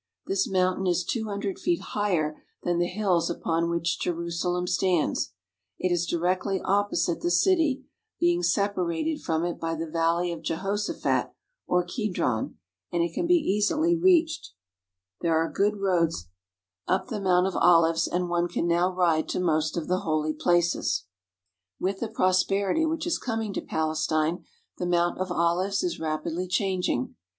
This 0.25 0.49
mountain 0.49 0.87
is 0.87 1.03
two 1.03 1.25
hundred 1.25 1.59
feet 1.59 1.79
higher 1.79 2.43
than 2.63 2.79
the 2.79 2.87
hills 2.87 3.29
upon 3.29 3.69
which 3.69 3.99
Je 3.99 4.09
rusalem 4.09 4.65
stands. 4.67 5.31
It 5.77 5.91
is 5.93 6.07
directly 6.07 6.59
opposite 6.59 7.21
the 7.21 7.29
city, 7.29 7.85
being 8.19 8.41
separated 8.41 9.21
from 9.21 9.45
it 9.45 9.59
by 9.59 9.75
the 9.75 9.85
Valley 9.85 10.31
of 10.31 10.41
Jehoshaphat 10.41 11.29
or 11.67 11.85
Kedron, 11.85 12.57
and 12.91 13.03
it 13.03 13.13
can 13.13 13.27
be 13.27 13.35
easily 13.35 13.95
reached. 13.95 14.53
There 15.21 15.37
are 15.37 15.51
good 15.51 15.77
roads 15.77 16.29
up 16.87 17.11
125 17.11 17.13
THE 17.13 17.13
HOLY 17.13 17.13
LAND 17.13 17.13
AND 17.13 17.13
SYRIA 17.13 17.19
the 17.19 17.25
Mount 17.27 17.47
of 17.47 17.61
Olives, 17.61 18.07
and 18.07 18.29
one 18.29 18.47
can 18.47 18.67
now 18.67 18.91
ride 18.91 19.29
to 19.29 19.39
most 19.39 19.77
of 19.77 19.87
the 19.87 19.99
holy 19.99 20.33
places. 20.33 21.05
With 21.79 21.99
the 21.99 22.07
prosperity 22.07 22.87
which 22.87 23.05
is 23.05 23.19
coming 23.19 23.53
to 23.53 23.61
Palestine 23.61 24.45
the 24.79 24.87
Mount 24.87 25.19
of 25.19 25.31
Olives 25.31 25.83
is 25.83 25.99
rapidly 25.99 26.47
changing. 26.47 27.13